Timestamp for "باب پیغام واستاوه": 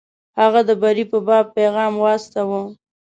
1.27-2.61